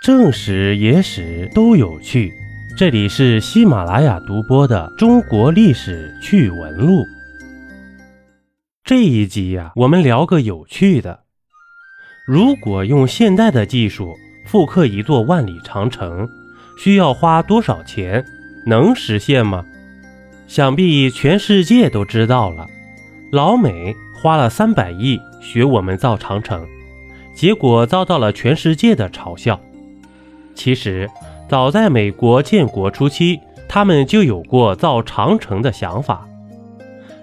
[0.00, 2.32] 正史、野史都有趣。
[2.76, 7.02] 这里是喜马拉雅独播的《中国历史趣闻录》。
[8.84, 11.24] 这一集呀，我们聊个有趣的：
[12.24, 14.14] 如果用现代的技术
[14.46, 16.28] 复刻一座万里长城，
[16.78, 18.24] 需要花多少钱？
[18.66, 19.64] 能实现吗？
[20.46, 22.68] 想必全世界都知道了。
[23.32, 26.64] 老美花了三百亿学我们造长城，
[27.34, 29.60] 结果遭到了全世界的嘲笑。
[30.58, 31.08] 其实，
[31.48, 36.26] 早在美国建国初期，他们就有过造长城的想法。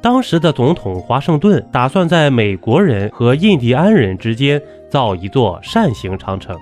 [0.00, 6.56] 当时的总统华盛顿打算在美国人和印第安人之间造一座扇形长城，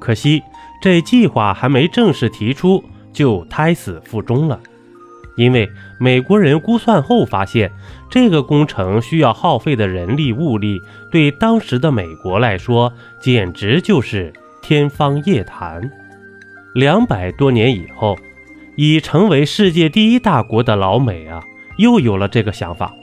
[0.00, 0.42] 可惜
[0.80, 4.58] 这计划还没正式提出，就胎死腹中了。
[5.36, 5.68] 因为
[6.00, 7.70] 美国人估算后发现，
[8.08, 10.78] 这个工程需要耗费的人力物力，
[11.12, 14.32] 对当时的美国来说，简直就是。
[14.68, 15.90] 天方夜谭。
[16.74, 18.18] 两百多年以后，
[18.76, 21.42] 已成为世界第一大国的老美啊，
[21.78, 22.94] 又有了这个想法。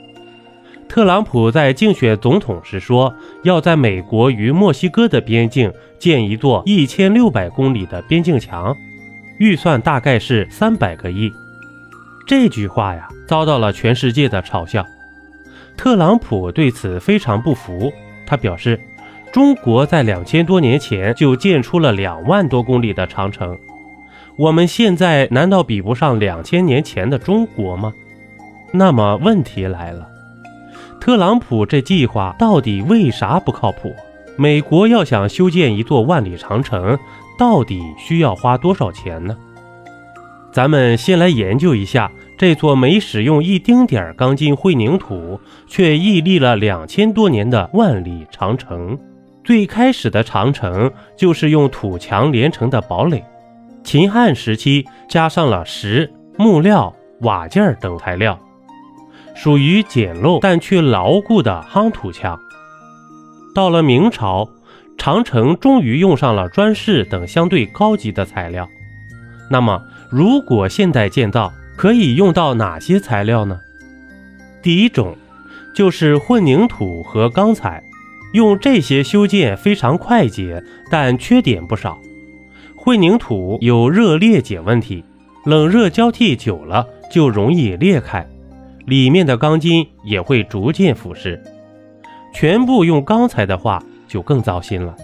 [0.88, 8.72] 特朗普在竞选总统时说，要在美国与墨西哥的边境建一座一千六百公里的边境墙，
[9.40, 11.32] 预算大概是三百个亿。
[12.28, 14.86] 这句话呀，遭到了全世界的嘲笑。
[15.76, 17.92] 特朗普对此非常不服，
[18.24, 18.78] 他表示。
[19.36, 23.54] 中国在两千多年前就建出了两万多公里的长城，
[24.38, 27.92] 我们现在难道比不上两千年前的中国吗？
[28.72, 30.08] 那么问题来了，
[30.98, 33.94] 特朗普这计划到底为啥不靠谱？
[34.38, 36.98] 美国要想修建一座万里长城，
[37.38, 39.36] 到底需要花多少钱呢？
[40.50, 48.98] 咱们先来研究一下这座没使用一丁点儿钢筋混凝土，却屹立了两千多年的万里长城。
[49.46, 53.24] 最开始的长城就是用土墙连成的堡垒，
[53.84, 58.36] 秦汉时期加上了石、木料、瓦件等材料，
[59.36, 62.36] 属于简陋但却牢固的夯土墙。
[63.54, 64.48] 到了明朝，
[64.98, 68.68] 长城终于用上了砖石等相对高级的材料。
[69.48, 69.80] 那么，
[70.10, 73.60] 如果现代建造，可以用到哪些材料呢？
[74.60, 75.16] 第一种
[75.72, 77.80] 就是混凝土和钢材。
[78.32, 81.98] 用这些修建非常快捷，但缺点不少。
[82.76, 85.04] 混凝土有热裂解问题，
[85.44, 88.26] 冷热交替久了就容易裂开，
[88.84, 91.40] 里面的钢筋也会逐渐腐蚀。
[92.32, 94.94] 全部用钢材的话就更糟心了，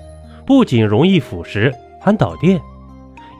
[0.46, 2.60] 不仅容易腐蚀，还导电。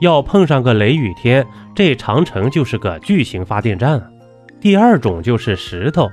[0.01, 1.45] 要碰上个雷雨天，
[1.75, 4.01] 这长城就是个巨型发电站。
[4.59, 6.09] 第二种就是石头，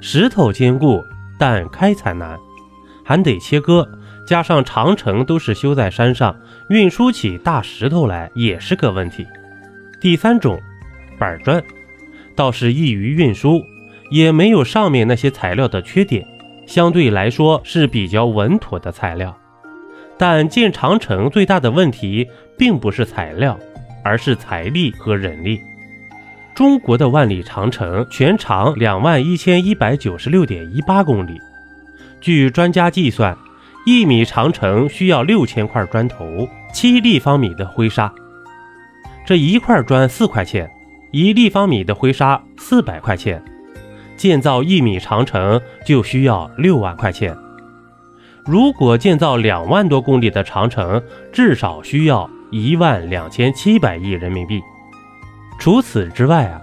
[0.00, 1.02] 石头坚固，
[1.38, 2.38] 但开采难。
[3.12, 3.86] 还得切割，
[4.26, 6.34] 加上长城都是修在山上，
[6.70, 9.26] 运输起大石头来也是个问题。
[10.00, 10.58] 第三种，
[11.18, 11.62] 板砖，
[12.34, 13.62] 倒是易于运输，
[14.08, 16.26] 也没有上面那些材料的缺点，
[16.66, 19.36] 相对来说是比较稳妥的材料。
[20.16, 23.60] 但建长城最大的问题并不是材料，
[24.02, 25.60] 而是财力和人力。
[26.54, 31.38] 中国的万里长城全长两万一千一百九十六点一八公里。
[32.22, 33.36] 据专家计算，
[33.84, 38.10] 一米长城需要六千块砖头，七立方米的灰沙。
[39.26, 40.70] 这一块砖四块钱，
[41.10, 43.42] 一立方米的灰沙四百块钱，
[44.16, 47.36] 建造一米长城就需要六万块钱。
[48.46, 51.02] 如果建造两万多公里的长城，
[51.32, 54.62] 至少需要一万两千七百亿人民币。
[55.58, 56.62] 除此之外啊，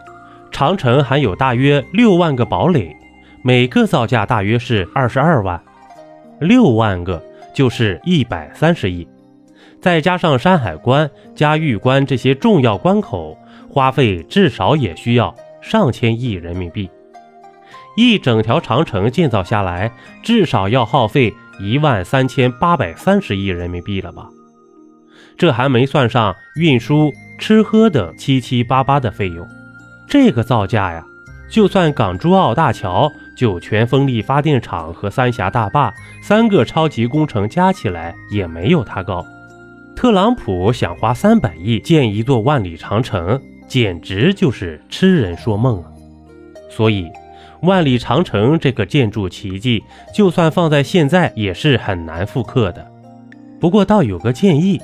[0.52, 2.96] 长城还有大约六万个堡垒。
[3.42, 5.62] 每个造价大约是二十二万，
[6.42, 7.24] 六万个
[7.54, 9.08] 就是一百三十亿，
[9.82, 13.38] 再加上山海关、嘉峪关这些重要关口，
[13.70, 16.90] 花费至少也需要上千亿人民币。
[17.96, 24.28] 一整条长城建造下来，至少要耗费一万三千八百三十亿人民币了吧？
[25.38, 29.48] 这还没算上运输、吃喝等七七八八的费用，
[30.08, 31.06] 这个造价呀！
[31.50, 39.26] 就算港珠澳大桥、酒泉风力发电厂和三峡大坝三个超级工程加起来也没有它高。
[39.96, 45.88] 特朗普想花三百亿建一座万里长城，简直就是痴人说梦啊！
[46.70, 47.08] 所以，
[47.62, 52.86] 万里长城这个建筑奇迹，就算放在现在也是很难复刻的。
[53.58, 54.82] 不过倒有个建议，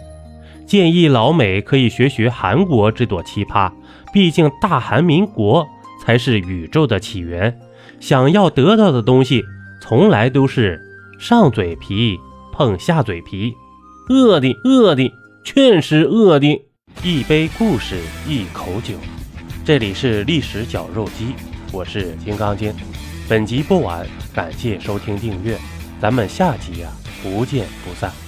[0.66, 3.70] 建议老美可以学学韩国这朵奇葩，
[4.14, 5.68] 毕竟大韩民国。
[6.02, 7.58] 才是宇宙的起源。
[8.00, 9.44] 想要得到的东西，
[9.82, 10.80] 从来都是
[11.20, 12.18] 上嘴皮
[12.54, 13.54] 碰下嘴皮，
[14.10, 15.12] 饿的饿的
[15.44, 16.62] 全是恶的。
[17.04, 17.98] 一杯故事，
[18.28, 18.94] 一口酒。
[19.64, 21.34] 这里是历史绞肉机，
[21.72, 22.74] 我是金刚经。
[23.28, 25.58] 本集播完，感谢收听订阅，
[26.00, 26.90] 咱们下集呀，
[27.24, 28.25] 不见不散。